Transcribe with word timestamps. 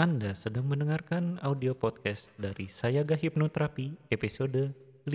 Anda 0.00 0.32
sedang 0.32 0.64
mendengarkan 0.64 1.36
audio 1.44 1.76
podcast 1.76 2.32
dari 2.40 2.72
Sayaga 2.72 3.20
Hipnoterapi 3.20 4.08
episode 4.08 4.72
5. 5.04 5.12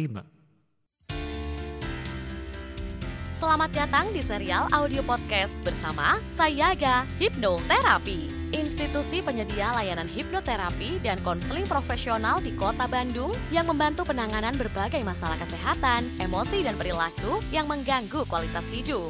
Selamat 3.34 3.74
datang 3.74 4.14
di 4.14 4.22
serial 4.22 4.70
audio 4.70 5.02
podcast 5.02 5.58
bersama 5.66 6.22
Sayaga 6.30 7.02
Hipnoterapi, 7.18 8.54
institusi 8.54 9.26
penyedia 9.26 9.74
layanan 9.74 10.06
hipnoterapi 10.06 11.02
dan 11.02 11.18
konseling 11.26 11.66
profesional 11.66 12.38
di 12.38 12.54
Kota 12.54 12.86
Bandung 12.86 13.34
yang 13.50 13.66
membantu 13.66 14.06
penanganan 14.06 14.54
berbagai 14.54 15.02
masalah 15.02 15.42
kesehatan, 15.42 16.06
emosi, 16.22 16.62
dan 16.62 16.78
perilaku 16.78 17.42
yang 17.50 17.66
mengganggu 17.66 18.22
kualitas 18.30 18.70
hidup. 18.70 19.10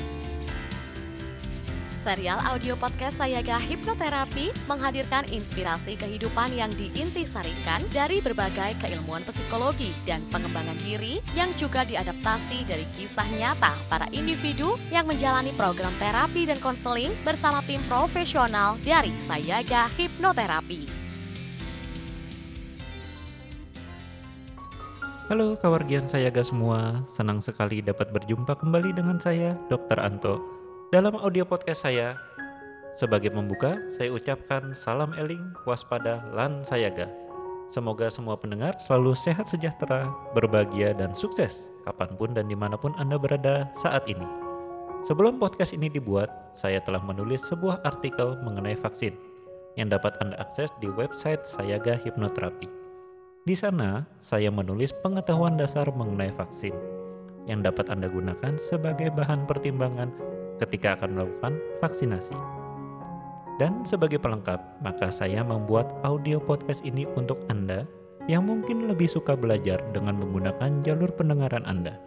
Serial 2.01 2.41
audio 2.49 2.73
podcast 2.81 3.21
Sayaga 3.21 3.61
Hipnoterapi 3.61 4.49
menghadirkan 4.65 5.21
inspirasi 5.29 5.93
kehidupan 5.93 6.49
yang 6.49 6.73
diintisarikan 6.73 7.85
dari 7.93 8.17
berbagai 8.17 8.73
keilmuan 8.81 9.21
psikologi 9.29 9.93
dan 10.01 10.25
pengembangan 10.33 10.81
diri 10.81 11.21
yang 11.37 11.53
juga 11.53 11.85
diadaptasi 11.85 12.65
dari 12.65 12.89
kisah 12.97 13.29
nyata 13.37 13.69
para 13.85 14.09
individu 14.17 14.81
yang 14.89 15.05
menjalani 15.05 15.53
program 15.53 15.93
terapi 16.01 16.49
dan 16.49 16.57
konseling 16.57 17.13
bersama 17.21 17.61
tim 17.69 17.85
profesional 17.85 18.81
dari 18.81 19.13
Sayaga 19.21 19.85
Hipnoterapi. 19.93 20.89
Halo 25.29 25.53
kawargian 25.53 26.09
Sayaga 26.09 26.41
semua, 26.41 27.05
senang 27.05 27.45
sekali 27.45 27.85
dapat 27.85 28.09
berjumpa 28.09 28.57
kembali 28.57 28.89
dengan 28.89 29.21
saya, 29.21 29.53
Dr. 29.69 30.01
Anto 30.01 30.60
dalam 30.91 31.15
audio 31.15 31.47
podcast 31.47 31.87
saya, 31.87 32.19
sebagai 32.99 33.31
pembuka, 33.31 33.79
saya 33.87 34.11
ucapkan 34.11 34.75
salam 34.75 35.15
eling, 35.15 35.55
waspada, 35.63 36.19
lan 36.35 36.67
sayaga. 36.67 37.07
Semoga 37.71 38.11
semua 38.11 38.35
pendengar 38.35 38.75
selalu 38.83 39.15
sehat 39.15 39.47
sejahtera, 39.47 40.11
berbahagia, 40.35 40.91
dan 40.91 41.15
sukses 41.15 41.71
kapan 41.87 42.11
pun 42.19 42.35
dan 42.35 42.51
di 42.51 42.59
mana 42.59 42.75
pun 42.75 42.91
Anda 42.99 43.15
berada 43.15 43.71
saat 43.79 44.03
ini. 44.11 44.27
Sebelum 45.07 45.39
podcast 45.39 45.71
ini 45.71 45.87
dibuat, 45.87 46.27
saya 46.59 46.83
telah 46.83 46.99
menulis 46.99 47.39
sebuah 47.47 47.87
artikel 47.87 48.35
mengenai 48.43 48.75
vaksin 48.75 49.15
yang 49.79 49.87
dapat 49.87 50.19
Anda 50.19 50.43
akses 50.43 50.75
di 50.83 50.91
website 50.91 51.47
Sayaga 51.47 51.95
Hipnoterapi. 52.03 52.67
Di 53.47 53.55
sana, 53.55 54.03
saya 54.19 54.51
menulis 54.51 54.91
pengetahuan 54.99 55.55
dasar 55.55 55.87
mengenai 55.95 56.35
vaksin 56.35 56.75
yang 57.47 57.63
dapat 57.63 57.87
Anda 57.87 58.11
gunakan 58.11 58.59
sebagai 58.59 59.07
bahan 59.15 59.47
pertimbangan 59.47 60.11
ketika 60.61 60.95
akan 60.95 61.17
melakukan 61.17 61.53
vaksinasi. 61.81 62.37
Dan 63.59 63.85
sebagai 63.85 64.17
pelengkap, 64.17 64.81
maka 64.81 65.13
saya 65.13 65.45
membuat 65.45 65.93
audio 66.01 66.41
podcast 66.41 66.81
ini 66.81 67.05
untuk 67.13 67.41
Anda 67.49 67.85
yang 68.29 68.45
mungkin 68.45 68.89
lebih 68.89 69.09
suka 69.09 69.33
belajar 69.33 69.81
dengan 69.93 70.17
menggunakan 70.17 70.81
jalur 70.85 71.09
pendengaran 71.13 71.65
Anda. 71.65 71.97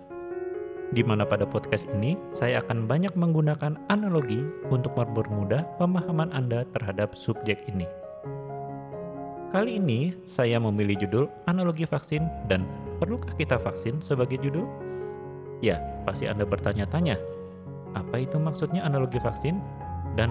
Di 0.94 1.02
mana 1.02 1.26
pada 1.26 1.42
podcast 1.42 1.90
ini, 1.90 2.14
saya 2.34 2.62
akan 2.62 2.86
banyak 2.86 3.14
menggunakan 3.18 3.74
analogi 3.90 4.46
untuk 4.70 4.94
mempermudah 4.94 5.66
pemahaman 5.78 6.30
Anda 6.30 6.62
terhadap 6.70 7.18
subjek 7.18 7.66
ini. 7.66 7.86
Kali 9.50 9.78
ini, 9.78 10.14
saya 10.26 10.58
memilih 10.58 11.06
judul 11.06 11.24
analogi 11.46 11.86
vaksin 11.86 12.26
dan 12.50 12.66
perlukah 12.98 13.34
kita 13.38 13.58
vaksin 13.58 14.02
sebagai 14.02 14.38
judul? 14.42 14.66
Ya, 15.62 15.78
pasti 16.02 16.26
Anda 16.26 16.42
bertanya-tanya, 16.42 17.18
apa 17.94 18.20
itu 18.20 18.36
maksudnya 18.36 18.82
analogi 18.82 19.22
vaksin 19.22 19.58
dan 20.18 20.30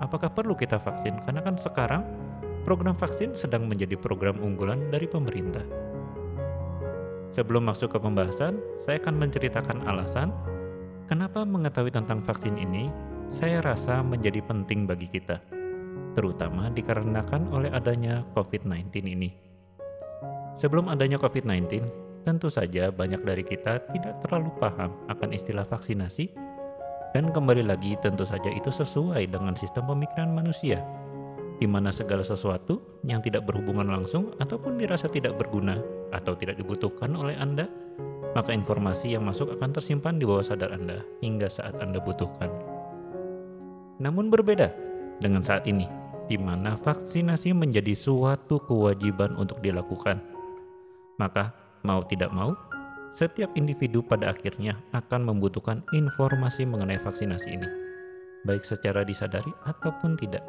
apakah 0.00 0.32
perlu 0.32 0.56
kita 0.56 0.80
vaksin? 0.80 1.20
Karena 1.22 1.40
kan 1.44 1.56
sekarang 1.60 2.02
program 2.64 2.96
vaksin 2.96 3.36
sedang 3.36 3.68
menjadi 3.68 3.94
program 4.00 4.40
unggulan 4.40 4.88
dari 4.88 5.06
pemerintah. 5.06 5.62
Sebelum 7.32 7.64
masuk 7.64 7.96
ke 7.96 7.98
pembahasan, 8.00 8.60
saya 8.84 9.00
akan 9.00 9.16
menceritakan 9.16 9.88
alasan 9.88 10.28
kenapa 11.08 11.48
mengetahui 11.48 11.88
tentang 11.88 12.20
vaksin 12.20 12.60
ini 12.60 12.92
saya 13.32 13.64
rasa 13.64 14.04
menjadi 14.04 14.44
penting 14.44 14.84
bagi 14.84 15.08
kita, 15.08 15.40
terutama 16.12 16.68
dikarenakan 16.68 17.48
oleh 17.48 17.72
adanya 17.72 18.20
COVID-19 18.36 18.92
ini. 19.08 19.32
Sebelum 20.52 20.92
adanya 20.92 21.16
COVID-19, 21.16 21.80
tentu 22.28 22.52
saja 22.52 22.92
banyak 22.92 23.24
dari 23.24 23.40
kita 23.40 23.80
tidak 23.88 24.20
terlalu 24.20 24.52
paham 24.60 24.92
akan 25.08 25.32
istilah 25.32 25.64
vaksinasi 25.64 26.28
dan 27.12 27.28
kembali 27.28 27.68
lagi 27.68 27.96
tentu 28.00 28.24
saja 28.24 28.48
itu 28.48 28.72
sesuai 28.72 29.28
dengan 29.28 29.52
sistem 29.52 29.84
pemikiran 29.84 30.32
manusia, 30.32 30.80
di 31.60 31.68
mana 31.68 31.92
segala 31.92 32.24
sesuatu 32.24 33.00
yang 33.04 33.20
tidak 33.20 33.44
berhubungan 33.44 33.86
langsung 33.86 34.32
ataupun 34.40 34.80
dirasa 34.80 35.06
tidak 35.12 35.36
berguna 35.36 35.78
atau 36.10 36.32
tidak 36.32 36.56
dibutuhkan 36.56 37.12
oleh 37.12 37.36
Anda, 37.36 37.68
maka 38.32 38.56
informasi 38.56 39.12
yang 39.12 39.28
masuk 39.28 39.52
akan 39.52 39.76
tersimpan 39.76 40.16
di 40.16 40.24
bawah 40.24 40.42
sadar 40.42 40.72
Anda 40.72 41.04
hingga 41.20 41.52
saat 41.52 41.76
Anda 41.78 42.00
butuhkan. 42.00 42.48
Namun 44.00 44.32
berbeda 44.32 44.72
dengan 45.20 45.44
saat 45.44 45.68
ini, 45.68 45.86
di 46.26 46.40
mana 46.40 46.80
vaksinasi 46.80 47.52
menjadi 47.52 47.92
suatu 47.92 48.56
kewajiban 48.64 49.36
untuk 49.36 49.60
dilakukan. 49.60 50.18
Maka, 51.20 51.52
mau 51.84 52.02
tidak 52.08 52.32
mau, 52.32 52.56
setiap 53.12 53.52
individu 53.60 54.00
pada 54.00 54.32
akhirnya 54.32 54.80
akan 54.96 55.28
membutuhkan 55.28 55.84
informasi 55.92 56.64
mengenai 56.64 56.96
vaksinasi 56.96 57.48
ini, 57.52 57.68
baik 58.48 58.64
secara 58.64 59.04
disadari 59.04 59.52
ataupun 59.68 60.16
tidak. 60.16 60.40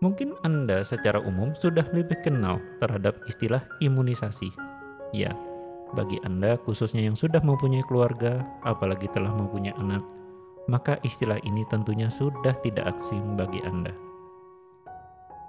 Mungkin 0.00 0.32
Anda 0.40 0.80
secara 0.80 1.20
umum 1.20 1.52
sudah 1.52 1.84
lebih 1.92 2.24
kenal 2.24 2.56
terhadap 2.80 3.20
istilah 3.28 3.60
imunisasi. 3.84 4.48
Ya, 5.12 5.36
bagi 5.92 6.16
Anda 6.24 6.56
khususnya 6.56 7.04
yang 7.04 7.12
sudah 7.12 7.44
mempunyai 7.44 7.84
keluarga, 7.84 8.40
apalagi 8.64 9.12
telah 9.12 9.36
mempunyai 9.36 9.76
anak, 9.76 10.00
maka 10.72 10.96
istilah 11.04 11.36
ini 11.44 11.68
tentunya 11.68 12.08
sudah 12.08 12.56
tidak 12.64 12.96
asing 12.96 13.36
bagi 13.36 13.60
Anda. 13.68 13.92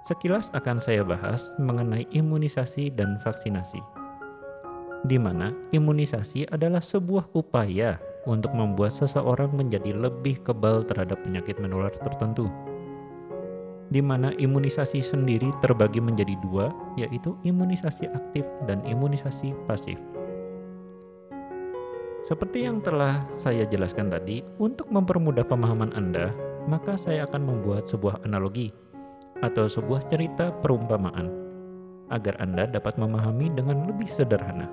Sekilas 0.04 0.52
akan 0.52 0.76
saya 0.76 1.00
bahas 1.00 1.48
mengenai 1.56 2.04
imunisasi 2.12 2.92
dan 2.92 3.16
vaksinasi 3.24 3.91
di 5.02 5.18
mana 5.18 5.50
imunisasi 5.74 6.46
adalah 6.54 6.78
sebuah 6.78 7.34
upaya 7.34 7.98
untuk 8.22 8.54
membuat 8.54 8.94
seseorang 8.94 9.50
menjadi 9.50 9.90
lebih 9.98 10.38
kebal 10.46 10.86
terhadap 10.86 11.18
penyakit 11.26 11.58
menular 11.58 11.90
tertentu. 11.90 12.46
Di 13.92 14.00
mana 14.00 14.32
imunisasi 14.38 15.04
sendiri 15.04 15.52
terbagi 15.60 16.00
menjadi 16.00 16.38
dua, 16.40 16.72
yaitu 16.96 17.36
imunisasi 17.44 18.08
aktif 18.08 18.46
dan 18.64 18.80
imunisasi 18.88 19.52
pasif. 19.68 19.98
Seperti 22.22 22.70
yang 22.70 22.78
telah 22.78 23.26
saya 23.34 23.66
jelaskan 23.66 24.06
tadi, 24.06 24.40
untuk 24.62 24.86
mempermudah 24.88 25.42
pemahaman 25.42 25.90
Anda, 25.92 26.30
maka 26.70 26.94
saya 26.94 27.26
akan 27.26 27.42
membuat 27.42 27.90
sebuah 27.90 28.22
analogi 28.22 28.70
atau 29.42 29.66
sebuah 29.66 30.06
cerita 30.06 30.54
perumpamaan 30.62 31.26
agar 32.14 32.38
Anda 32.38 32.70
dapat 32.70 32.94
memahami 32.96 33.50
dengan 33.50 33.90
lebih 33.90 34.06
sederhana. 34.06 34.70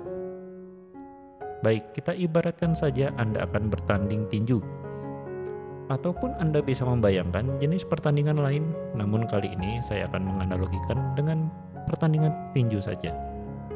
Baik, 1.60 1.92
kita 1.92 2.16
ibaratkan 2.16 2.72
saja 2.72 3.12
Anda 3.20 3.44
akan 3.44 3.68
bertanding 3.68 4.24
tinju. 4.32 4.64
Ataupun 5.92 6.32
Anda 6.40 6.64
bisa 6.64 6.88
membayangkan 6.88 7.60
jenis 7.60 7.84
pertandingan 7.84 8.40
lain, 8.40 8.72
namun 8.96 9.28
kali 9.28 9.52
ini 9.52 9.76
saya 9.84 10.08
akan 10.08 10.24
menganalogikan 10.24 10.96
dengan 11.12 11.52
pertandingan 11.84 12.32
tinju 12.56 12.80
saja. 12.80 13.12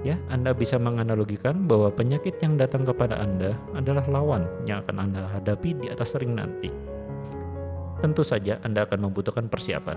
Ya, 0.01 0.17
Anda 0.33 0.57
bisa 0.57 0.81
menganalogikan 0.81 1.69
bahwa 1.69 1.93
penyakit 1.93 2.41
yang 2.41 2.57
datang 2.57 2.89
kepada 2.89 3.21
Anda 3.21 3.53
adalah 3.77 4.09
lawan 4.09 4.49
yang 4.65 4.81
akan 4.89 5.05
Anda 5.05 5.29
hadapi 5.37 5.85
di 5.85 5.93
atas 5.93 6.17
ring 6.17 6.33
nanti. 6.33 6.73
Tentu 8.01 8.25
saja 8.25 8.65
Anda 8.65 8.89
akan 8.89 9.13
membutuhkan 9.13 9.53
persiapan. 9.53 9.97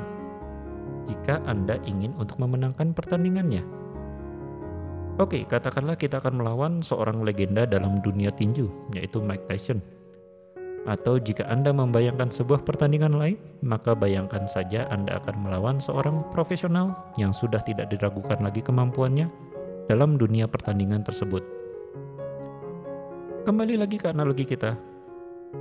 Jika 1.07 1.39
Anda 1.47 1.79
ingin 1.87 2.11
untuk 2.19 2.35
memenangkan 2.35 2.91
pertandingannya, 2.91 3.63
Oke, 5.17 5.49
katakanlah 5.49 5.97
kita 5.97 6.21
akan 6.21 6.45
melawan 6.45 6.85
seorang 6.85 7.25
legenda 7.25 7.65
dalam 7.65 7.97
dunia 8.05 8.29
tinju, 8.29 8.69
yaitu 8.93 9.17
Mike 9.17 9.49
Tyson. 9.49 9.81
Atau 10.85 11.17
jika 11.17 11.41
Anda 11.49 11.73
membayangkan 11.73 12.29
sebuah 12.29 12.61
pertandingan 12.61 13.17
lain, 13.17 13.41
maka 13.65 13.97
bayangkan 13.97 14.45
saja 14.45 14.85
Anda 14.93 15.17
akan 15.17 15.41
melawan 15.41 15.81
seorang 15.81 16.21
profesional 16.29 16.93
yang 17.17 17.33
sudah 17.33 17.57
tidak 17.65 17.89
diragukan 17.89 18.37
lagi 18.45 18.61
kemampuannya 18.61 19.25
dalam 19.89 20.21
dunia 20.21 20.45
pertandingan 20.45 21.01
tersebut. 21.01 21.41
Kembali 23.41 23.73
lagi 23.73 23.97
ke 23.97 24.13
analogi 24.13 24.45
kita. 24.45 24.77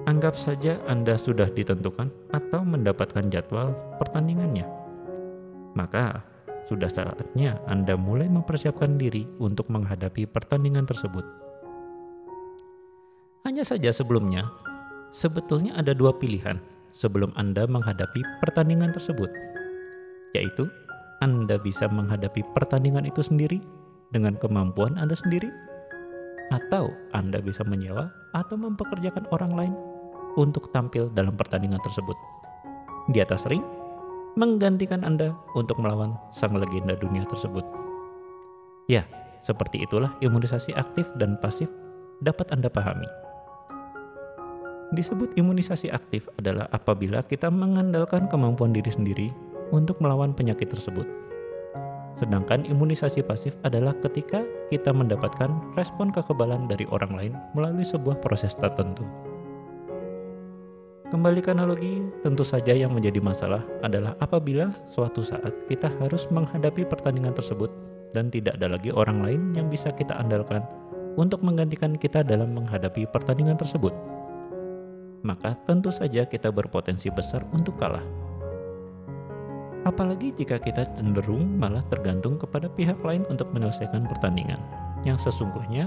Anggap 0.05 0.37
saja 0.37 0.77
Anda 0.85 1.17
sudah 1.17 1.49
ditentukan 1.49 2.13
atau 2.29 2.61
mendapatkan 2.61 3.25
jadwal 3.33 3.73
pertandingannya. 3.97 4.69
Maka, 5.73 6.36
sudah 6.67 6.91
saatnya 6.91 7.63
Anda 7.71 7.95
mulai 7.95 8.27
mempersiapkan 8.27 8.99
diri 8.99 9.27
untuk 9.39 9.71
menghadapi 9.71 10.27
pertandingan 10.27 10.85
tersebut. 10.85 11.23
Hanya 13.47 13.63
saja 13.63 13.95
sebelumnya, 13.95 14.51
sebetulnya 15.15 15.79
ada 15.79 15.95
dua 15.95 16.11
pilihan 16.19 16.59
sebelum 16.91 17.31
Anda 17.39 17.71
menghadapi 17.71 18.43
pertandingan 18.43 18.91
tersebut, 18.91 19.31
yaitu 20.35 20.67
Anda 21.23 21.55
bisa 21.55 21.87
menghadapi 21.87 22.43
pertandingan 22.51 23.07
itu 23.07 23.23
sendiri 23.23 23.63
dengan 24.11 24.35
kemampuan 24.35 24.99
Anda 24.99 25.15
sendiri, 25.15 25.47
atau 26.51 26.91
Anda 27.15 27.39
bisa 27.39 27.63
menyewa 27.63 28.11
atau 28.35 28.59
mempekerjakan 28.59 29.31
orang 29.31 29.53
lain 29.55 29.75
untuk 30.35 30.75
tampil 30.75 31.07
dalam 31.15 31.39
pertandingan 31.39 31.79
tersebut. 31.87 32.19
Di 33.15 33.23
atas 33.23 33.47
ring, 33.47 33.63
menggantikan 34.37 35.01
Anda 35.01 35.33
untuk 35.57 35.81
melawan 35.81 36.13
sang 36.29 36.53
legenda 36.61 36.93
dunia 36.93 37.25
tersebut. 37.25 37.65
Ya, 38.85 39.09
seperti 39.41 39.81
itulah 39.81 40.13
imunisasi 40.21 40.77
aktif 40.77 41.09
dan 41.17 41.41
pasif 41.41 41.73
dapat 42.21 42.53
Anda 42.53 42.69
pahami. 42.69 43.09
Disebut 44.93 45.35
imunisasi 45.35 45.91
aktif 45.91 46.29
adalah 46.37 46.69
apabila 46.71 47.25
kita 47.25 47.49
mengandalkan 47.49 48.29
kemampuan 48.31 48.71
diri 48.77 48.93
sendiri 48.93 49.29
untuk 49.75 49.99
melawan 50.05 50.37
penyakit 50.37 50.71
tersebut. 50.71 51.09
Sedangkan 52.21 52.65
imunisasi 52.69 53.25
pasif 53.25 53.57
adalah 53.65 53.97
ketika 54.05 54.45
kita 54.69 54.93
mendapatkan 54.93 55.49
respon 55.75 56.13
kekebalan 56.13 56.69
dari 56.69 56.85
orang 56.93 57.13
lain 57.17 57.35
melalui 57.57 57.85
sebuah 57.85 58.21
proses 58.21 58.53
tertentu. 58.57 59.05
Kembali 61.07 61.39
ke 61.39 61.55
analogi, 61.55 62.03
tentu 62.27 62.43
saja 62.43 62.75
yang 62.75 62.91
menjadi 62.91 63.23
masalah 63.23 63.63
adalah 63.87 64.19
apabila 64.19 64.75
suatu 64.91 65.23
saat 65.23 65.55
kita 65.71 65.87
harus 66.03 66.27
menghadapi 66.35 66.83
pertandingan 66.83 67.31
tersebut 67.31 67.71
dan 68.11 68.27
tidak 68.27 68.59
ada 68.59 68.75
lagi 68.75 68.91
orang 68.91 69.23
lain 69.23 69.55
yang 69.55 69.71
bisa 69.71 69.95
kita 69.95 70.19
andalkan 70.19 70.67
untuk 71.15 71.47
menggantikan 71.47 71.95
kita 71.95 72.27
dalam 72.27 72.59
menghadapi 72.59 73.07
pertandingan 73.15 73.55
tersebut. 73.55 73.95
Maka 75.23 75.55
tentu 75.63 75.95
saja 75.95 76.27
kita 76.27 76.51
berpotensi 76.51 77.07
besar 77.15 77.47
untuk 77.55 77.79
kalah. 77.79 78.03
Apalagi 79.87 80.35
jika 80.35 80.59
kita 80.59 80.91
cenderung 80.99 81.55
malah 81.55 81.87
tergantung 81.87 82.35
kepada 82.35 82.67
pihak 82.67 82.99
lain 83.07 83.23
untuk 83.31 83.47
menyelesaikan 83.55 84.11
pertandingan, 84.11 84.59
yang 85.07 85.15
sesungguhnya 85.23 85.87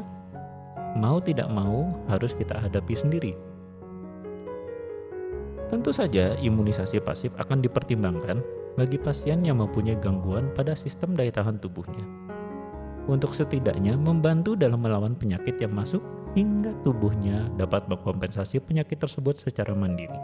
mau 0.95 1.19
tidak 1.19 1.51
mau 1.51 1.91
harus 2.07 2.31
kita 2.31 2.55
hadapi 2.55 2.95
sendiri 2.95 3.48
Tentu 5.69 5.93
saja 5.93 6.33
imunisasi 6.41 6.97
pasif 6.97 7.29
akan 7.37 7.61
dipertimbangkan 7.61 8.41
bagi 8.73 8.97
pasien 8.97 9.45
yang 9.45 9.61
mempunyai 9.61 10.01
gangguan 10.01 10.49
pada 10.57 10.73
sistem 10.73 11.13
daya 11.13 11.29
tahan 11.29 11.61
tubuhnya. 11.61 12.01
Untuk 13.05 13.37
setidaknya 13.37 13.93
membantu 13.93 14.57
dalam 14.57 14.81
melawan 14.81 15.13
penyakit 15.13 15.61
yang 15.61 15.77
masuk 15.77 16.01
hingga 16.33 16.73
tubuhnya 16.81 17.53
dapat 17.53 17.85
mengkompensasi 17.85 18.57
penyakit 18.65 18.97
tersebut 18.97 19.37
secara 19.37 19.77
mandiri. 19.77 20.17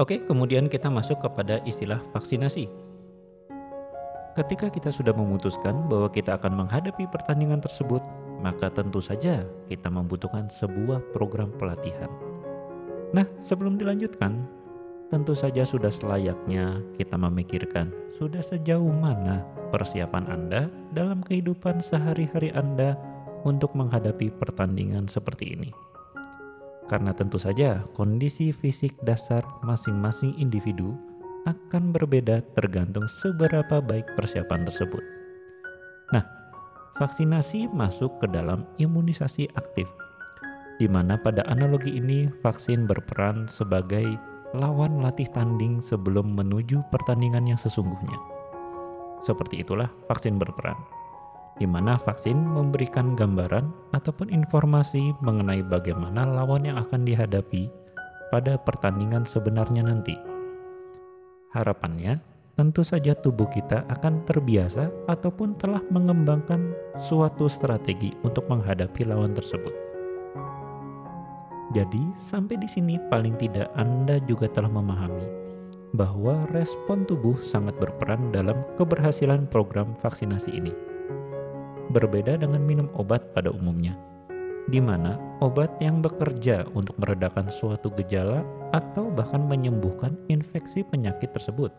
Oke, 0.00 0.24
kemudian 0.24 0.68
kita 0.68 0.88
masuk 0.88 1.20
kepada 1.20 1.60
istilah 1.68 2.00
vaksinasi. 2.16 2.68
Ketika 4.36 4.68
kita 4.68 4.92
sudah 4.92 5.16
memutuskan 5.16 5.88
bahwa 5.88 6.12
kita 6.12 6.36
akan 6.36 6.64
menghadapi 6.64 7.08
pertandingan 7.08 7.64
tersebut, 7.64 8.04
maka 8.44 8.68
tentu 8.68 9.00
saja 9.00 9.48
kita 9.68 9.88
membutuhkan 9.88 10.52
sebuah 10.52 11.00
program 11.16 11.48
pelatihan 11.56 12.25
Nah, 13.14 13.26
sebelum 13.38 13.78
dilanjutkan, 13.78 14.42
tentu 15.06 15.38
saja 15.38 15.62
sudah 15.62 15.92
selayaknya 15.94 16.82
kita 16.98 17.14
memikirkan 17.14 17.94
sudah 18.18 18.42
sejauh 18.42 18.90
mana 18.90 19.46
persiapan 19.70 20.26
Anda 20.26 20.66
dalam 20.90 21.22
kehidupan 21.22 21.84
sehari-hari 21.84 22.50
Anda 22.50 22.98
untuk 23.46 23.78
menghadapi 23.78 24.34
pertandingan 24.42 25.06
seperti 25.06 25.54
ini. 25.54 25.70
Karena 26.90 27.14
tentu 27.14 27.38
saja 27.38 27.82
kondisi 27.94 28.50
fisik 28.50 28.94
dasar 29.02 29.42
masing-masing 29.62 30.34
individu 30.38 30.94
akan 31.46 31.94
berbeda 31.94 32.42
tergantung 32.58 33.06
seberapa 33.06 33.78
baik 33.78 34.18
persiapan 34.18 34.66
tersebut. 34.66 35.02
Nah, 36.10 36.26
vaksinasi 36.98 37.70
masuk 37.70 38.18
ke 38.18 38.26
dalam 38.30 38.66
imunisasi 38.82 39.50
aktif 39.54 39.86
di 40.76 40.86
mana 40.86 41.16
pada 41.16 41.40
analogi 41.48 41.96
ini 41.96 42.28
vaksin 42.44 42.84
berperan 42.84 43.48
sebagai 43.48 44.04
lawan 44.52 45.00
latih 45.00 45.28
tanding 45.32 45.80
sebelum 45.80 46.36
menuju 46.36 46.84
pertandingan 46.92 47.48
yang 47.48 47.60
sesungguhnya. 47.60 48.16
Seperti 49.24 49.64
itulah 49.64 49.88
vaksin 50.06 50.36
berperan, 50.36 50.76
di 51.56 51.64
mana 51.64 51.96
vaksin 51.96 52.36
memberikan 52.36 53.16
gambaran 53.16 53.72
ataupun 53.96 54.28
informasi 54.30 55.16
mengenai 55.24 55.64
bagaimana 55.64 56.28
lawan 56.28 56.68
yang 56.68 56.76
akan 56.78 57.02
dihadapi 57.02 57.72
pada 58.28 58.60
pertandingan 58.60 59.24
sebenarnya 59.24 59.82
nanti. 59.82 60.14
Harapannya, 61.56 62.20
tentu 62.52 62.84
saja 62.84 63.16
tubuh 63.16 63.48
kita 63.48 63.88
akan 63.88 64.28
terbiasa 64.28 64.92
ataupun 65.08 65.56
telah 65.56 65.80
mengembangkan 65.88 66.72
suatu 67.00 67.48
strategi 67.48 68.12
untuk 68.24 68.44
menghadapi 68.52 69.08
lawan 69.08 69.32
tersebut. 69.32 69.85
Jadi, 71.74 72.02
sampai 72.14 72.54
di 72.62 72.68
sini 72.70 72.94
paling 73.10 73.34
tidak 73.40 73.72
Anda 73.74 74.22
juga 74.22 74.46
telah 74.46 74.70
memahami 74.70 75.46
bahwa 75.96 76.44
respon 76.52 77.08
tubuh 77.08 77.40
sangat 77.40 77.72
berperan 77.80 78.28
dalam 78.28 78.60
keberhasilan 78.76 79.48
program 79.48 79.96
vaksinasi 80.04 80.52
ini. 80.52 80.72
Berbeda 81.90 82.36
dengan 82.36 82.60
minum 82.60 82.92
obat 82.98 83.32
pada 83.32 83.48
umumnya, 83.48 83.96
di 84.68 84.82
mana 84.82 85.16
obat 85.40 85.72
yang 85.80 86.04
bekerja 86.04 86.68
untuk 86.76 86.98
meredakan 87.00 87.48
suatu 87.48 87.88
gejala 87.96 88.44
atau 88.76 89.08
bahkan 89.08 89.40
menyembuhkan 89.40 90.12
infeksi 90.28 90.84
penyakit 90.84 91.32
tersebut. 91.32 91.72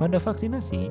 Pada 0.00 0.18
vaksinasi, 0.18 0.90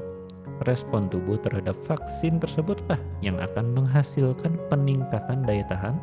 respon 0.63 1.11
tubuh 1.11 1.35
terhadap 1.41 1.75
vaksin 1.83 2.39
tersebutlah 2.39 3.01
yang 3.19 3.41
akan 3.41 3.75
menghasilkan 3.75 4.55
peningkatan 4.71 5.43
daya 5.43 5.65
tahan 5.67 5.97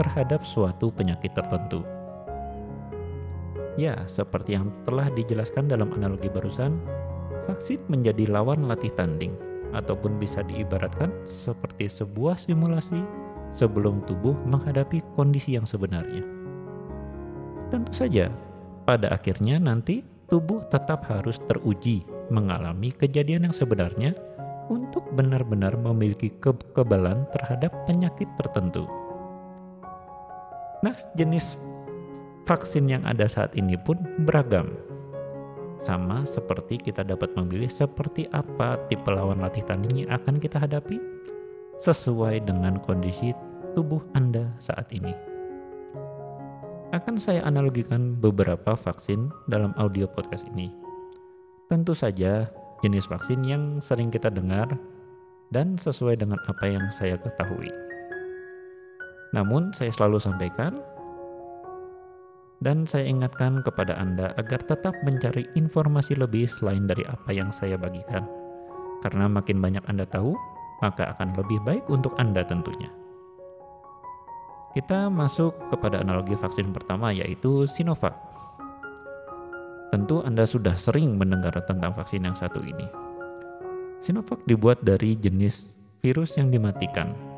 terhadap 0.00 0.46
suatu 0.46 0.92
penyakit 0.94 1.32
tertentu. 1.34 1.82
Ya, 3.80 3.96
seperti 4.04 4.56
yang 4.56 4.68
telah 4.84 5.08
dijelaskan 5.12 5.68
dalam 5.68 5.96
analogi 5.96 6.28
barusan, 6.28 6.76
vaksin 7.48 7.80
menjadi 7.88 8.28
lawan 8.28 8.68
latih 8.68 8.92
tanding 8.92 9.32
ataupun 9.72 10.20
bisa 10.20 10.44
diibaratkan 10.44 11.08
seperti 11.24 11.88
sebuah 11.88 12.36
simulasi 12.36 13.00
sebelum 13.56 14.04
tubuh 14.04 14.36
menghadapi 14.44 15.00
kondisi 15.16 15.56
yang 15.56 15.64
sebenarnya. 15.64 16.24
Tentu 17.72 17.92
saja, 17.96 18.28
pada 18.84 19.08
akhirnya 19.08 19.56
nanti 19.56 20.04
tubuh 20.28 20.60
tetap 20.68 21.08
harus 21.08 21.40
teruji 21.48 22.04
mengalami 22.28 22.92
kejadian 22.92 23.48
yang 23.48 23.56
sebenarnya 23.56 24.12
untuk 24.68 25.08
benar-benar 25.16 25.76
memiliki 25.80 26.32
kekebalan 26.40 27.24
terhadap 27.32 27.72
penyakit 27.88 28.28
tertentu. 28.36 28.88
Nah, 30.82 30.98
jenis 31.14 31.54
vaksin 32.42 32.90
yang 32.90 33.06
ada 33.06 33.30
saat 33.30 33.54
ini 33.54 33.78
pun 33.78 34.02
beragam. 34.26 34.74
Sama 35.82 36.26
seperti 36.26 36.78
kita 36.78 37.06
dapat 37.06 37.34
memilih 37.38 37.70
seperti 37.70 38.26
apa 38.34 38.78
tipe 38.90 39.06
lawan 39.10 39.42
latih 39.42 39.62
tanding 39.66 40.06
yang 40.06 40.10
akan 40.14 40.38
kita 40.38 40.58
hadapi 40.58 40.98
sesuai 41.78 42.42
dengan 42.46 42.78
kondisi 42.82 43.34
tubuh 43.74 44.02
Anda 44.14 44.50
saat 44.58 44.90
ini. 44.94 45.14
Akan 46.94 47.16
saya 47.18 47.46
analogikan 47.46 48.18
beberapa 48.18 48.74
vaksin 48.74 49.30
dalam 49.46 49.74
audio 49.78 50.10
podcast 50.10 50.46
ini. 50.50 50.70
Tentu 51.70 51.94
saja 51.94 52.50
jenis 52.82 53.06
vaksin 53.06 53.42
yang 53.46 53.78
sering 53.78 54.10
kita 54.10 54.28
dengar 54.28 54.66
dan 55.54 55.78
sesuai 55.78 56.20
dengan 56.20 56.42
apa 56.50 56.68
yang 56.68 56.84
saya 56.92 57.16
ketahui. 57.16 57.91
Namun 59.32 59.72
saya 59.72 59.88
selalu 59.88 60.20
sampaikan 60.20 60.76
dan 62.62 62.86
saya 62.86 63.08
ingatkan 63.10 63.64
kepada 63.64 63.98
Anda 63.98 64.36
agar 64.38 64.62
tetap 64.62 64.94
mencari 65.02 65.48
informasi 65.58 66.14
lebih 66.14 66.46
selain 66.46 66.86
dari 66.86 67.02
apa 67.08 67.34
yang 67.34 67.50
saya 67.50 67.74
bagikan. 67.74 68.22
Karena 69.02 69.26
makin 69.26 69.58
banyak 69.58 69.82
Anda 69.90 70.06
tahu, 70.06 70.38
maka 70.78 71.10
akan 71.16 71.34
lebih 71.34 71.58
baik 71.66 71.82
untuk 71.90 72.14
Anda 72.22 72.46
tentunya. 72.46 72.86
Kita 74.72 75.10
masuk 75.10 75.74
kepada 75.74 76.00
analogi 76.00 76.38
vaksin 76.38 76.70
pertama 76.70 77.10
yaitu 77.10 77.66
Sinovac. 77.66 78.14
Tentu 79.90 80.24
Anda 80.24 80.48
sudah 80.48 80.78
sering 80.78 81.18
mendengar 81.18 81.52
tentang 81.66 81.92
vaksin 81.92 82.24
yang 82.24 82.38
satu 82.38 82.62
ini. 82.64 82.86
Sinovac 84.00 84.40
dibuat 84.48 84.80
dari 84.80 85.18
jenis 85.18 85.68
virus 86.00 86.38
yang 86.40 86.48
dimatikan 86.48 87.31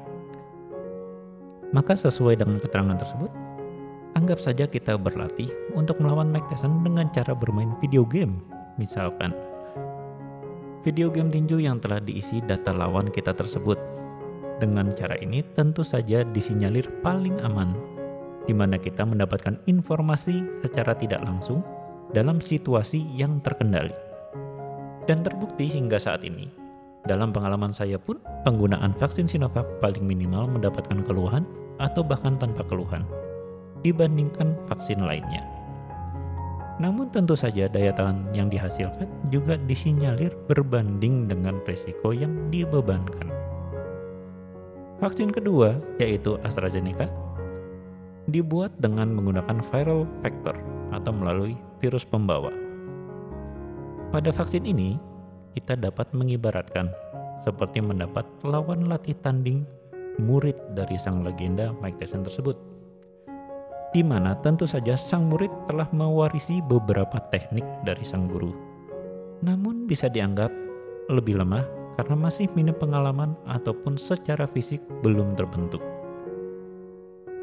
Maka 1.74 1.98
sesuai 1.98 2.38
dengan 2.38 2.62
keterangan 2.62 2.94
tersebut, 2.94 3.34
anggap 4.14 4.38
saja 4.38 4.70
kita 4.70 4.94
berlatih 4.94 5.50
untuk 5.74 5.98
melawan 5.98 6.30
Mike 6.30 6.46
Tyson 6.46 6.86
dengan 6.86 7.10
cara 7.10 7.34
bermain 7.34 7.74
video 7.82 8.06
game. 8.06 8.38
Misalkan, 8.78 9.34
video 10.86 11.10
game 11.10 11.34
tinju 11.34 11.58
yang 11.58 11.82
telah 11.82 11.98
diisi 11.98 12.38
data 12.46 12.70
lawan 12.70 13.10
kita 13.10 13.34
tersebut. 13.34 13.74
Dengan 14.62 14.86
cara 14.94 15.18
ini 15.18 15.42
tentu 15.58 15.82
saja 15.82 16.22
disinyalir 16.22 16.86
paling 17.02 17.42
aman, 17.42 17.74
di 18.46 18.54
mana 18.54 18.78
kita 18.78 19.02
mendapatkan 19.02 19.58
informasi 19.66 20.46
secara 20.62 20.94
tidak 20.94 21.26
langsung 21.26 21.58
dalam 22.14 22.38
situasi 22.38 23.02
yang 23.18 23.42
terkendali. 23.42 23.90
Dan 25.10 25.26
terbukti 25.26 25.66
hingga 25.66 25.98
saat 25.98 26.22
ini, 26.22 26.46
dalam 27.02 27.34
pengalaman 27.34 27.74
saya 27.74 27.98
pun, 27.98 28.22
penggunaan 28.46 28.94
vaksin 28.94 29.26
Sinovac 29.26 29.66
paling 29.82 30.06
minimal 30.06 30.46
mendapatkan 30.46 31.02
keluhan 31.02 31.42
atau 31.78 32.02
bahkan 32.06 32.38
tanpa 32.38 32.62
keluhan 32.66 33.02
dibandingkan 33.84 34.56
vaksin 34.66 35.04
lainnya. 35.04 35.44
Namun 36.82 37.06
tentu 37.14 37.38
saja 37.38 37.70
daya 37.70 37.94
tahan 37.94 38.34
yang 38.34 38.50
dihasilkan 38.50 39.06
juga 39.30 39.54
disinyalir 39.70 40.34
berbanding 40.50 41.30
dengan 41.30 41.62
resiko 41.62 42.10
yang 42.10 42.50
dibebankan. 42.50 43.30
Vaksin 44.98 45.30
kedua, 45.30 45.78
yaitu 46.02 46.34
AstraZeneca, 46.42 47.06
dibuat 48.26 48.74
dengan 48.80 49.12
menggunakan 49.14 49.62
viral 49.70 50.08
vector 50.24 50.56
atau 50.90 51.12
melalui 51.14 51.54
virus 51.78 52.02
pembawa. 52.02 52.50
Pada 54.10 54.30
vaksin 54.34 54.66
ini, 54.66 54.98
kita 55.54 55.78
dapat 55.78 56.10
mengibaratkan 56.10 56.90
seperti 57.42 57.82
mendapat 57.82 58.26
lawan 58.42 58.90
latih 58.90 59.14
tanding 59.22 59.66
murid 60.18 60.54
dari 60.74 60.94
sang 61.00 61.26
legenda 61.26 61.74
Mike 61.82 61.98
Tyson 62.02 62.22
tersebut. 62.22 62.56
Di 63.94 64.02
mana 64.02 64.34
tentu 64.42 64.66
saja 64.66 64.98
sang 64.98 65.30
murid 65.30 65.50
telah 65.70 65.86
mewarisi 65.94 66.58
beberapa 66.66 67.22
teknik 67.30 67.62
dari 67.86 68.02
sang 68.02 68.26
guru. 68.26 68.50
Namun 69.46 69.86
bisa 69.86 70.10
dianggap 70.10 70.50
lebih 71.06 71.38
lemah 71.38 71.62
karena 71.94 72.16
masih 72.18 72.50
minim 72.58 72.74
pengalaman 72.74 73.38
ataupun 73.46 73.94
secara 73.94 74.50
fisik 74.50 74.82
belum 75.02 75.38
terbentuk. 75.38 75.82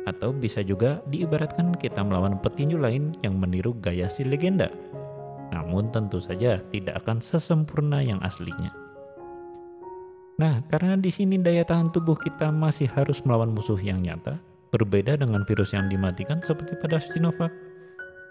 Atau 0.09 0.33
bisa 0.35 0.65
juga 0.65 0.99
diibaratkan 1.07 1.77
kita 1.77 2.03
melawan 2.03 2.41
petinju 2.41 2.75
lain 2.75 3.15
yang 3.23 3.37
meniru 3.37 3.71
gaya 3.79 4.11
si 4.11 4.27
legenda. 4.27 4.67
Namun 5.55 5.93
tentu 5.93 6.17
saja 6.19 6.59
tidak 6.73 7.05
akan 7.05 7.21
sesempurna 7.21 8.01
yang 8.03 8.19
aslinya. 8.25 8.80
Nah, 10.41 10.57
karena 10.73 10.97
di 10.97 11.13
sini 11.13 11.37
daya 11.37 11.61
tahan 11.61 11.93
tubuh 11.93 12.17
kita 12.17 12.49
masih 12.49 12.89
harus 12.97 13.21
melawan 13.21 13.53
musuh 13.53 13.77
yang 13.77 14.01
nyata, 14.01 14.41
berbeda 14.73 15.13
dengan 15.21 15.45
virus 15.45 15.77
yang 15.77 15.85
dimatikan 15.85 16.41
seperti 16.41 16.73
pada 16.81 16.97
Sinovac. 16.97 17.53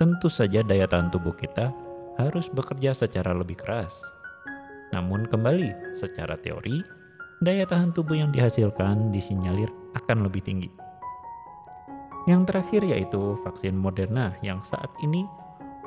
Tentu 0.02 0.26
saja 0.26 0.66
daya 0.66 0.90
tahan 0.90 1.14
tubuh 1.14 1.30
kita 1.30 1.70
harus 2.18 2.50
bekerja 2.50 2.98
secara 2.98 3.30
lebih 3.30 3.54
keras. 3.54 3.94
Namun 4.90 5.30
kembali, 5.30 5.94
secara 5.94 6.34
teori, 6.34 6.82
daya 7.46 7.62
tahan 7.62 7.94
tubuh 7.94 8.18
yang 8.18 8.34
dihasilkan 8.34 9.14
disinyalir 9.14 9.70
akan 9.94 10.26
lebih 10.26 10.42
tinggi. 10.42 10.66
Yang 12.26 12.50
terakhir 12.50 12.90
yaitu 12.90 13.38
vaksin 13.46 13.78
Moderna 13.78 14.34
yang 14.42 14.58
saat 14.66 14.90
ini 15.06 15.22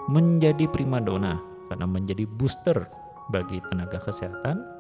menjadi 0.08 0.72
primadona 0.72 1.36
karena 1.68 1.84
menjadi 1.84 2.24
booster 2.40 2.88
bagi 3.28 3.60
tenaga 3.68 4.00
kesehatan 4.00 4.73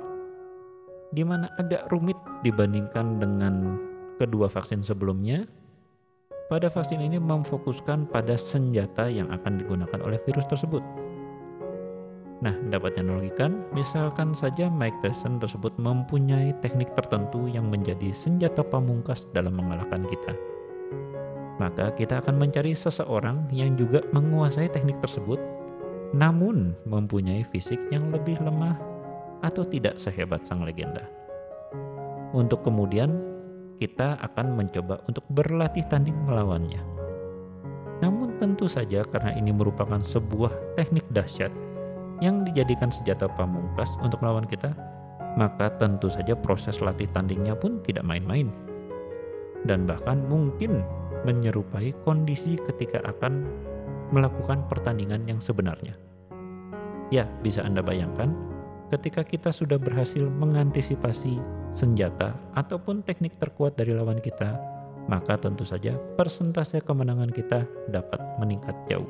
di 1.13 1.22
mana 1.22 1.46
agak 1.62 1.88
rumit 1.93 2.17
dibandingkan 2.41 3.22
dengan 3.22 3.77
kedua 4.17 4.50
vaksin 4.50 4.82
sebelumnya. 4.82 5.46
Pada 6.50 6.67
vaksin 6.67 7.00
ini 7.00 7.17
memfokuskan 7.22 8.12
pada 8.12 8.36
senjata 8.36 9.08
yang 9.08 9.32
akan 9.32 9.63
digunakan 9.63 10.00
oleh 10.03 10.20
virus 10.27 10.46
tersebut. 10.50 10.84
Nah, 12.43 12.51
dapat 12.67 13.00
analogikan, 13.00 13.63
misalkan 13.72 14.36
saja 14.36 14.67
Mike 14.67 15.00
Tyson 15.00 15.39
tersebut 15.39 15.72
mempunyai 15.79 16.51
teknik 16.60 16.91
tertentu 16.91 17.48
yang 17.48 17.72
menjadi 17.72 18.12
senjata 18.12 18.60
pamungkas 18.60 19.24
dalam 19.32 19.55
mengalahkan 19.55 20.03
kita. 20.12 20.36
Maka 21.63 21.96
kita 21.96 22.20
akan 22.20 22.43
mencari 22.43 22.75
seseorang 22.75 23.48
yang 23.48 23.79
juga 23.79 24.03
menguasai 24.12 24.67
teknik 24.67 25.00
tersebut, 25.00 25.39
namun 26.12 26.75
mempunyai 26.84 27.48
fisik 27.48 27.79
yang 27.96 28.12
lebih 28.12 28.36
lemah 28.43 28.93
atau 29.44 29.68
tidak 29.68 30.00
sehebat 30.00 30.48
sang 30.48 30.64
legenda. 30.64 31.04
Untuk 32.34 32.66
kemudian, 32.66 33.14
kita 33.78 34.18
akan 34.24 34.56
mencoba 34.58 35.04
untuk 35.06 35.28
berlatih 35.30 35.84
tanding 35.92 36.16
melawannya. 36.24 36.80
Namun 38.00 38.40
tentu 38.40 38.66
saja 38.66 39.04
karena 39.06 39.36
ini 39.36 39.52
merupakan 39.52 40.00
sebuah 40.00 40.80
teknik 40.80 41.04
dahsyat 41.12 41.52
yang 42.24 42.48
dijadikan 42.48 42.90
senjata 42.90 43.28
pamungkas 43.28 43.92
untuk 44.00 44.24
melawan 44.24 44.48
kita, 44.48 44.72
maka 45.36 45.76
tentu 45.76 46.08
saja 46.08 46.34
proses 46.34 46.80
latih 46.80 47.12
tandingnya 47.12 47.54
pun 47.54 47.84
tidak 47.84 48.08
main-main. 48.08 48.50
Dan 49.68 49.84
bahkan 49.84 50.24
mungkin 50.28 50.84
menyerupai 51.24 51.96
kondisi 52.04 52.60
ketika 52.72 53.00
akan 53.08 53.48
melakukan 54.12 54.68
pertandingan 54.68 55.24
yang 55.28 55.40
sebenarnya. 55.40 55.96
Ya, 57.12 57.28
bisa 57.44 57.64
Anda 57.64 57.80
bayangkan 57.80 58.53
ketika 58.94 59.26
kita 59.26 59.50
sudah 59.50 59.82
berhasil 59.82 60.22
mengantisipasi 60.22 61.42
senjata 61.74 62.38
ataupun 62.54 63.02
teknik 63.02 63.34
terkuat 63.42 63.74
dari 63.74 63.98
lawan 63.98 64.22
kita, 64.22 64.54
maka 65.10 65.34
tentu 65.42 65.66
saja 65.66 65.98
persentase 66.14 66.78
kemenangan 66.86 67.34
kita 67.34 67.66
dapat 67.90 68.22
meningkat 68.38 68.78
jauh. 68.86 69.10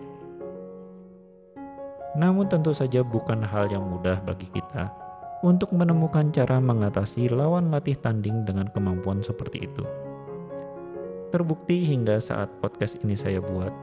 Namun 2.16 2.48
tentu 2.48 2.72
saja 2.72 3.04
bukan 3.04 3.44
hal 3.44 3.68
yang 3.68 3.84
mudah 3.84 4.24
bagi 4.24 4.48
kita 4.48 4.88
untuk 5.44 5.76
menemukan 5.76 6.32
cara 6.32 6.64
mengatasi 6.64 7.28
lawan 7.28 7.68
latih 7.68 8.00
tanding 8.00 8.48
dengan 8.48 8.72
kemampuan 8.72 9.20
seperti 9.20 9.68
itu. 9.68 9.84
Terbukti 11.36 11.84
hingga 11.84 12.24
saat 12.24 12.48
podcast 12.64 13.02
ini 13.04 13.18
saya 13.18 13.44
buat, 13.44 13.74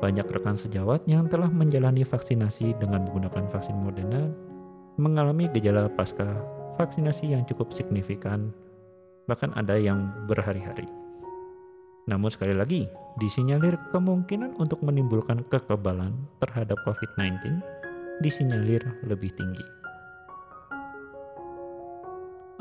banyak 0.00 0.24
rekan 0.32 0.56
sejawat 0.56 1.04
yang 1.04 1.28
telah 1.28 1.50
menjalani 1.50 2.06
vaksinasi 2.06 2.78
dengan 2.78 3.04
menggunakan 3.04 3.50
vaksin 3.50 3.76
Moderna 3.76 4.51
mengalami 4.96 5.48
gejala 5.52 5.88
pasca 5.92 6.36
vaksinasi 6.76 7.32
yang 7.32 7.44
cukup 7.48 7.72
signifikan, 7.72 8.52
bahkan 9.28 9.52
ada 9.56 9.76
yang 9.76 10.12
berhari-hari. 10.26 10.88
Namun 12.10 12.32
sekali 12.34 12.56
lagi, 12.56 12.90
disinyalir 13.22 13.78
kemungkinan 13.94 14.58
untuk 14.58 14.82
menimbulkan 14.82 15.46
kekebalan 15.46 16.16
terhadap 16.42 16.80
COVID-19 16.82 17.62
disinyalir 18.18 18.82
lebih 19.06 19.30
tinggi. 19.34 19.64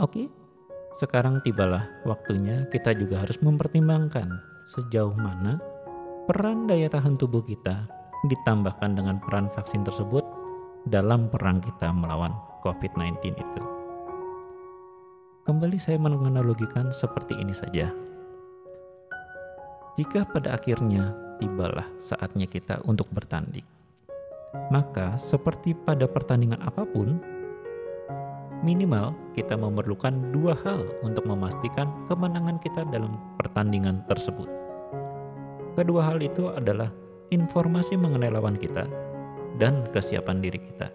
Oke, 0.01 0.29
sekarang 0.97 1.41
tibalah 1.45 1.89
waktunya 2.05 2.65
kita 2.69 2.93
juga 2.97 3.21
harus 3.25 3.37
mempertimbangkan 3.41 4.41
sejauh 4.69 5.13
mana 5.13 5.61
peran 6.25 6.69
daya 6.69 6.89
tahan 6.89 7.17
tubuh 7.17 7.41
kita 7.41 7.85
ditambahkan 8.29 8.93
dengan 8.93 9.17
peran 9.21 9.49
vaksin 9.53 9.81
tersebut 9.81 10.21
dalam 10.87 11.29
perang 11.29 11.61
kita 11.61 11.93
melawan 11.93 12.33
COVID-19 12.65 13.37
itu. 13.37 13.61
Kembali 15.45 15.77
saya 15.77 16.01
menganalogikan 16.01 16.89
seperti 16.89 17.37
ini 17.37 17.53
saja. 17.53 17.93
Jika 19.97 20.25
pada 20.25 20.57
akhirnya 20.57 21.13
tibalah 21.37 21.85
saatnya 22.01 22.49
kita 22.49 22.81
untuk 22.89 23.05
bertanding, 23.13 23.65
maka 24.73 25.17
seperti 25.21 25.77
pada 25.77 26.09
pertandingan 26.09 26.61
apa 26.65 26.87
pun, 26.87 27.21
minimal 28.65 29.13
kita 29.37 29.53
memerlukan 29.53 30.33
dua 30.33 30.57
hal 30.65 30.81
untuk 31.05 31.25
memastikan 31.29 31.89
kemenangan 32.09 32.57
kita 32.61 32.87
dalam 32.89 33.17
pertandingan 33.37 34.01
tersebut. 34.09 34.49
Kedua 35.77 36.09
hal 36.09 36.21
itu 36.21 36.49
adalah 36.49 36.89
informasi 37.29 37.97
mengenai 37.97 38.33
lawan 38.33 38.57
kita 38.57 39.10
dan 39.57 39.87
kesiapan 39.91 40.39
diri 40.39 40.59
kita. 40.59 40.93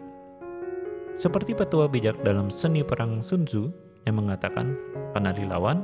Seperti 1.17 1.57
petua 1.57 1.89
bijak 1.89 2.21
dalam 2.21 2.53
seni 2.53 2.85
perang 2.85 3.25
Sun 3.25 3.49
Tzu 3.49 3.73
yang 4.05 4.21
mengatakan, 4.21 4.77
"Kenali 5.17 5.49
lawan 5.49 5.83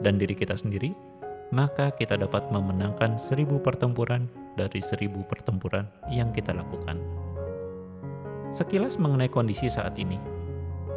dan 0.00 0.16
diri 0.16 0.32
kita 0.32 0.56
sendiri, 0.56 0.96
maka 1.52 1.92
kita 1.92 2.16
dapat 2.16 2.48
memenangkan 2.48 3.20
seribu 3.20 3.60
pertempuran 3.60 4.26
dari 4.56 4.80
seribu 4.80 5.20
pertempuran 5.28 5.84
yang 6.08 6.32
kita 6.32 6.56
lakukan. 6.56 6.96
Sekilas 8.52 8.96
mengenai 8.96 9.28
kondisi 9.28 9.68
saat 9.68 9.96
ini, 10.00 10.16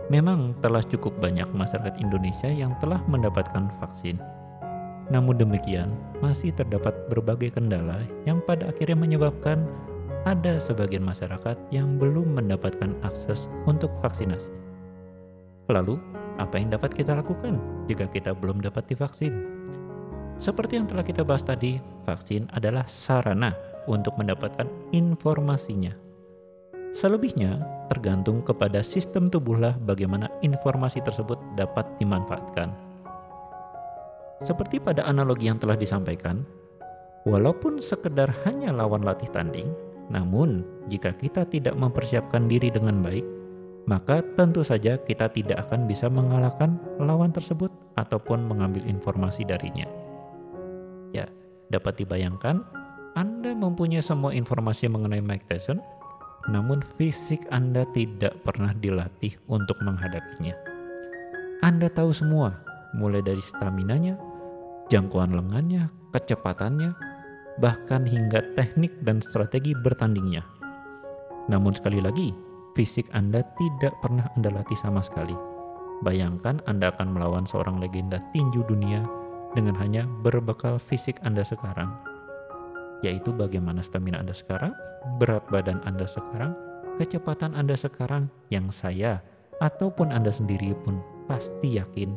memang 0.08 0.56
telah 0.64 0.84
cukup 0.84 1.20
banyak 1.20 1.48
masyarakat 1.52 2.00
Indonesia 2.00 2.48
yang 2.48 2.76
telah 2.80 3.04
mendapatkan 3.08 3.68
vaksin. 3.84 4.20
Namun 5.12 5.38
demikian, 5.38 5.94
masih 6.20 6.56
terdapat 6.56 6.96
berbagai 7.12 7.54
kendala 7.54 8.02
yang 8.26 8.42
pada 8.44 8.72
akhirnya 8.72 8.98
menyebabkan 8.98 9.68
ada 10.26 10.58
sebagian 10.58 11.06
masyarakat 11.06 11.54
yang 11.70 12.02
belum 12.02 12.34
mendapatkan 12.34 12.98
akses 13.06 13.46
untuk 13.70 13.94
vaksinasi. 14.02 14.50
Lalu, 15.70 16.02
apa 16.42 16.58
yang 16.58 16.74
dapat 16.74 16.98
kita 16.98 17.14
lakukan 17.14 17.62
jika 17.86 18.10
kita 18.10 18.34
belum 18.34 18.60
dapat 18.60 18.90
divaksin? 18.90 19.34
Seperti 20.42 20.82
yang 20.82 20.90
telah 20.90 21.06
kita 21.06 21.22
bahas 21.22 21.46
tadi, 21.46 21.80
vaksin 22.04 22.50
adalah 22.52 22.84
sarana 22.90 23.56
untuk 23.86 24.18
mendapatkan 24.18 24.68
informasinya. 24.92 25.94
Selebihnya 26.92 27.62
tergantung 27.88 28.42
kepada 28.42 28.82
sistem 28.82 29.30
tubuhlah 29.30 29.78
bagaimana 29.86 30.28
informasi 30.42 31.06
tersebut 31.06 31.38
dapat 31.54 31.86
dimanfaatkan. 32.02 32.74
Seperti 34.44 34.82
pada 34.82 35.06
analogi 35.08 35.48
yang 35.48 35.62
telah 35.62 35.80
disampaikan, 35.80 36.44
walaupun 37.24 37.80
sekedar 37.80 38.28
hanya 38.44 38.76
lawan 38.76 39.04
latih 39.04 39.32
tanding, 39.32 39.72
namun 40.10 40.62
jika 40.92 41.14
kita 41.18 41.46
tidak 41.50 41.74
mempersiapkan 41.74 42.46
diri 42.46 42.70
dengan 42.70 43.02
baik, 43.02 43.26
maka 43.86 44.22
tentu 44.34 44.66
saja 44.66 44.98
kita 44.98 45.30
tidak 45.30 45.70
akan 45.70 45.86
bisa 45.86 46.10
mengalahkan 46.10 46.78
lawan 46.98 47.30
tersebut 47.30 47.70
ataupun 47.98 48.46
mengambil 48.46 48.82
informasi 48.86 49.46
darinya. 49.46 49.86
Ya, 51.14 51.30
dapat 51.70 52.02
dibayangkan 52.02 52.66
Anda 53.16 53.56
mempunyai 53.56 54.04
semua 54.04 54.36
informasi 54.36 54.92
mengenai 54.92 55.24
Mike 55.24 55.48
Tyson, 55.48 55.80
namun 56.50 56.82
fisik 56.98 57.46
Anda 57.54 57.86
tidak 57.94 58.42
pernah 58.44 58.74
dilatih 58.76 59.38
untuk 59.50 59.80
menghadapinya. 59.82 60.54
Anda 61.64 61.90
tahu 61.90 62.12
semua, 62.12 62.62
mulai 62.94 63.24
dari 63.24 63.42
staminanya, 63.42 64.20
jangkauan 64.92 65.34
lengannya, 65.34 65.90
kecepatannya, 66.14 67.15
bahkan 67.60 68.04
hingga 68.04 68.44
teknik 68.56 68.92
dan 69.04 69.24
strategi 69.24 69.72
bertandingnya. 69.74 70.44
Namun 71.48 71.76
sekali 71.78 72.02
lagi, 72.02 72.34
fisik 72.74 73.08
Anda 73.16 73.46
tidak 73.56 73.96
pernah 74.02 74.28
Anda 74.36 74.52
latih 74.52 74.78
sama 74.78 75.00
sekali. 75.06 75.36
Bayangkan 76.04 76.60
Anda 76.68 76.92
akan 76.92 77.16
melawan 77.16 77.46
seorang 77.48 77.80
legenda 77.80 78.20
tinju 78.36 78.66
dunia 78.68 79.06
dengan 79.56 79.78
hanya 79.80 80.04
berbekal 80.26 80.76
fisik 80.82 81.16
Anda 81.24 81.48
sekarang 81.48 82.16
yaitu 83.06 83.30
bagaimana 83.30 83.86
stamina 83.86 84.22
Anda 84.22 84.34
sekarang, 84.34 84.74
berat 85.22 85.46
badan 85.54 85.82
Anda 85.84 86.10
sekarang, 86.10 86.58
kecepatan 86.98 87.54
Anda 87.54 87.78
sekarang 87.78 88.34
yang 88.50 88.74
saya 88.74 89.20
ataupun 89.60 90.10
Anda 90.10 90.34
sendiri 90.34 90.74
pun 90.82 91.02
pasti 91.30 91.78
yakin 91.78 92.16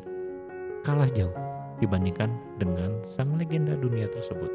kalah 0.87 1.13
jauh 1.13 1.35
dibandingkan 1.83 2.33
dengan 2.57 3.03
sang 3.13 3.37
legenda 3.37 3.75
dunia 3.77 4.07
tersebut. 4.11 4.51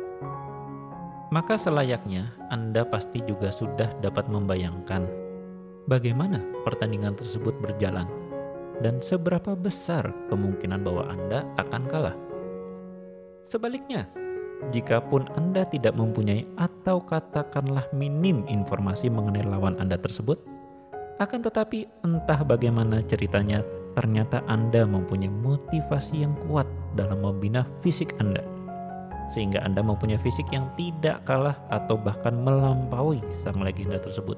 Maka 1.34 1.58
selayaknya 1.58 2.30
Anda 2.54 2.86
pasti 2.86 3.18
juga 3.26 3.50
sudah 3.50 3.90
dapat 4.06 4.30
membayangkan 4.30 5.10
bagaimana 5.90 6.38
pertandingan 6.62 7.18
tersebut 7.18 7.58
berjalan 7.58 8.06
dan 8.86 9.02
seberapa 9.02 9.58
besar 9.58 10.14
kemungkinan 10.30 10.86
bahwa 10.86 11.10
Anda 11.10 11.42
akan 11.58 11.90
kalah. 11.90 12.14
Sebaliknya, 13.50 14.06
Jikapun 14.70 15.26
Anda 15.34 15.66
tidak 15.66 15.98
mempunyai 15.98 16.46
atau 16.54 17.02
katakanlah 17.02 17.90
minim 17.98 18.46
informasi 18.46 19.10
mengenai 19.10 19.50
lawan 19.50 19.82
Anda 19.82 19.98
tersebut, 19.98 20.38
akan 21.18 21.40
tetapi 21.50 22.06
entah 22.06 22.46
bagaimana 22.46 23.02
ceritanya, 23.10 23.66
ternyata 23.98 24.46
Anda 24.46 24.86
mempunyai 24.86 25.34
motivasi 25.34 26.30
yang 26.30 26.38
kuat 26.46 26.70
dalam 26.94 27.26
membina 27.26 27.66
fisik 27.82 28.14
Anda. 28.22 28.53
Sehingga 29.32 29.64
Anda 29.64 29.86
mempunyai 29.86 30.20
fisik 30.20 30.52
yang 30.52 30.68
tidak 30.76 31.24
kalah 31.24 31.56
atau 31.72 31.96
bahkan 31.96 32.36
melampaui 32.36 33.24
sang 33.32 33.64
legenda 33.64 34.02
tersebut. 34.02 34.36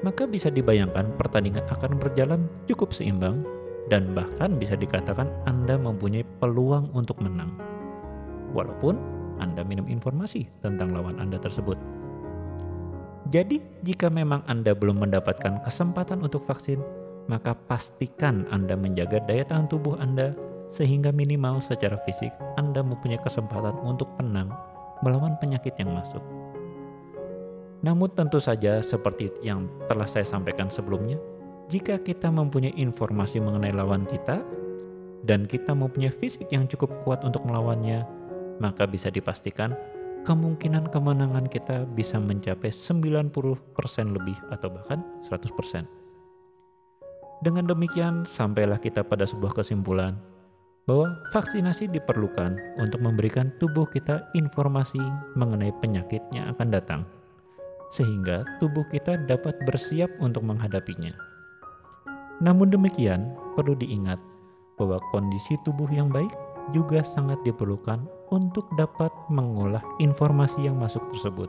Maka 0.00 0.24
bisa 0.24 0.48
dibayangkan 0.48 1.12
pertandingan 1.20 1.68
akan 1.68 2.00
berjalan 2.00 2.48
cukup 2.64 2.96
seimbang 2.96 3.44
dan 3.92 4.16
bahkan 4.16 4.56
bisa 4.56 4.78
dikatakan 4.78 5.28
Anda 5.44 5.76
mempunyai 5.76 6.24
peluang 6.40 6.88
untuk 6.96 7.20
menang 7.20 7.52
walaupun 8.52 8.98
Anda 9.40 9.64
minum 9.64 9.88
informasi 9.88 10.46
tentang 10.60 10.92
lawan 10.92 11.16
Anda 11.16 11.40
tersebut. 11.40 11.78
Jadi, 13.30 13.62
jika 13.86 14.10
memang 14.10 14.42
Anda 14.50 14.74
belum 14.74 15.06
mendapatkan 15.06 15.62
kesempatan 15.62 16.24
untuk 16.26 16.44
vaksin, 16.50 16.82
maka 17.30 17.54
pastikan 17.54 18.42
Anda 18.50 18.74
menjaga 18.74 19.22
daya 19.22 19.46
tahan 19.46 19.70
tubuh 19.70 19.94
Anda 20.02 20.34
sehingga 20.70 21.10
minimal 21.10 21.58
secara 21.58 21.98
fisik 22.06 22.30
Anda 22.54 22.80
mempunyai 22.80 23.18
kesempatan 23.20 23.76
untuk 23.82 24.06
menang 24.22 24.54
melawan 25.02 25.36
penyakit 25.42 25.74
yang 25.76 25.92
masuk. 25.92 26.22
Namun 27.80 28.12
tentu 28.12 28.38
saja 28.38 28.78
seperti 28.84 29.32
yang 29.40 29.66
telah 29.88 30.04
saya 30.04 30.24
sampaikan 30.24 30.68
sebelumnya, 30.68 31.16
jika 31.72 31.96
kita 31.96 32.28
mempunyai 32.28 32.76
informasi 32.76 33.40
mengenai 33.40 33.72
lawan 33.72 34.04
kita 34.04 34.44
dan 35.24 35.48
kita 35.48 35.72
mempunyai 35.72 36.12
fisik 36.12 36.48
yang 36.52 36.68
cukup 36.68 36.92
kuat 37.02 37.24
untuk 37.24 37.40
melawannya, 37.48 38.04
maka 38.60 38.84
bisa 38.84 39.08
dipastikan 39.08 39.72
kemungkinan 40.28 40.92
kemenangan 40.92 41.48
kita 41.48 41.88
bisa 41.96 42.20
mencapai 42.20 42.68
90% 42.68 43.16
lebih 44.12 44.36
atau 44.52 44.68
bahkan 44.68 45.00
100%. 45.24 45.88
Dengan 47.40 47.64
demikian, 47.64 48.28
sampailah 48.28 48.76
kita 48.76 49.00
pada 49.00 49.24
sebuah 49.24 49.56
kesimpulan 49.56 50.20
bahwa 50.90 51.14
vaksinasi 51.30 51.86
diperlukan 51.94 52.58
untuk 52.82 52.98
memberikan 52.98 53.54
tubuh 53.62 53.86
kita 53.86 54.26
informasi 54.34 54.98
mengenai 55.38 55.70
penyakit 55.78 56.18
yang 56.34 56.50
akan 56.50 56.66
datang, 56.66 57.06
sehingga 57.94 58.42
tubuh 58.58 58.82
kita 58.90 59.14
dapat 59.30 59.54
bersiap 59.70 60.10
untuk 60.18 60.42
menghadapinya. 60.42 61.14
Namun 62.42 62.74
demikian, 62.74 63.38
perlu 63.54 63.78
diingat 63.78 64.18
bahwa 64.74 64.98
kondisi 65.14 65.54
tubuh 65.62 65.86
yang 65.94 66.10
baik 66.10 66.34
juga 66.74 67.06
sangat 67.06 67.38
diperlukan 67.46 68.02
untuk 68.34 68.66
dapat 68.74 69.14
mengolah 69.30 69.86
informasi 70.02 70.66
yang 70.66 70.74
masuk 70.74 71.06
tersebut. 71.14 71.46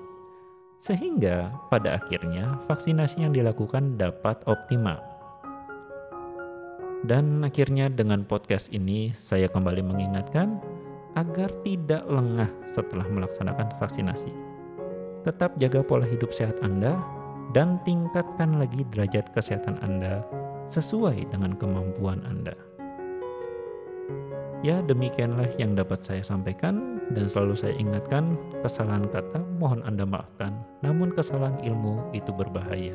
Sehingga 0.85 1.49
pada 1.73 1.97
akhirnya 1.97 2.61
vaksinasi 2.69 3.25
yang 3.25 3.33
dilakukan 3.33 3.97
dapat 3.97 4.37
optimal. 4.45 5.10
Dan 7.01 7.41
akhirnya 7.41 7.89
dengan 7.89 8.21
podcast 8.29 8.69
ini 8.69 9.09
saya 9.17 9.49
kembali 9.49 9.81
mengingatkan 9.81 10.61
agar 11.17 11.49
tidak 11.65 12.05
lengah 12.05 12.49
setelah 12.69 13.09
melaksanakan 13.09 13.73
vaksinasi. 13.81 14.29
Tetap 15.25 15.57
jaga 15.57 15.81
pola 15.81 16.05
hidup 16.05 16.29
sehat 16.29 16.61
Anda 16.61 17.01
dan 17.57 17.81
tingkatkan 17.83 18.61
lagi 18.61 18.85
derajat 18.93 19.33
kesehatan 19.33 19.81
Anda 19.81 20.21
sesuai 20.69 21.33
dengan 21.33 21.57
kemampuan 21.57 22.21
Anda. 22.21 22.53
Ya, 24.61 24.77
demikianlah 24.85 25.57
yang 25.57 25.73
dapat 25.73 26.05
saya 26.05 26.21
sampaikan 26.21 27.01
dan 27.17 27.25
selalu 27.25 27.57
saya 27.57 27.73
ingatkan 27.81 28.37
kesalahan 28.61 29.09
kata 29.09 29.41
mohon 29.57 29.81
Anda 29.89 30.05
maafkan, 30.05 30.53
namun 30.85 31.17
kesalahan 31.17 31.57
ilmu 31.65 32.13
itu 32.13 32.29
berbahaya. 32.29 32.93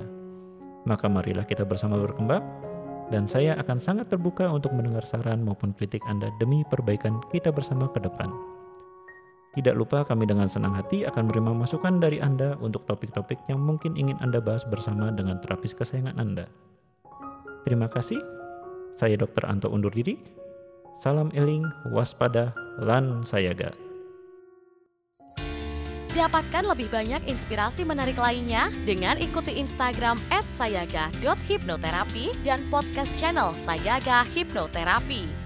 Maka 0.86 1.10
marilah 1.10 1.42
kita 1.42 1.66
bersama 1.66 1.98
berkembang 1.98 2.46
dan 3.10 3.30
saya 3.30 3.54
akan 3.60 3.78
sangat 3.78 4.10
terbuka 4.10 4.50
untuk 4.50 4.74
mendengar 4.74 5.06
saran 5.06 5.46
maupun 5.46 5.70
kritik 5.74 6.02
Anda 6.10 6.32
demi 6.42 6.66
perbaikan 6.66 7.22
kita 7.30 7.54
bersama 7.54 7.86
ke 7.94 8.02
depan. 8.02 8.26
Tidak 9.56 9.72
lupa 9.72 10.04
kami 10.04 10.28
dengan 10.28 10.52
senang 10.52 10.76
hati 10.76 11.08
akan 11.08 11.32
menerima 11.32 11.52
masukan 11.56 11.96
dari 11.96 12.20
Anda 12.20 12.60
untuk 12.60 12.84
topik-topik 12.84 13.48
yang 13.48 13.62
mungkin 13.64 13.96
ingin 13.96 14.20
Anda 14.20 14.36
bahas 14.36 14.68
bersama 14.68 15.08
dengan 15.08 15.40
terapis 15.40 15.72
kesayangan 15.72 16.20
Anda. 16.20 16.44
Terima 17.64 17.88
kasih. 17.88 18.20
Saya 19.00 19.16
Dr. 19.16 19.48
Anto 19.48 19.72
undur 19.72 19.92
diri. 19.96 20.20
Salam 21.00 21.32
eling, 21.32 21.64
waspada, 21.88 22.52
lan 22.80 23.24
sayaga. 23.24 23.85
Dapatkan 26.16 26.64
lebih 26.64 26.88
banyak 26.88 27.28
inspirasi 27.28 27.84
menarik 27.84 28.16
lainnya 28.16 28.72
dengan 28.88 29.20
ikuti 29.20 29.60
Instagram 29.60 30.16
@sayaga.hipnoterapi 30.48 32.40
dan 32.40 32.64
podcast 32.72 33.12
channel 33.20 33.52
Sayaga 33.52 34.24
Hipnoterapi. 34.32 35.45